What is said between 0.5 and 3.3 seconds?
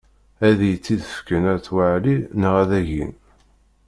iyi-tt-id-fken At Waɛli neɣ ad agin.